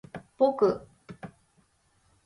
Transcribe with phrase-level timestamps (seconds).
[0.35, 0.87] ぼく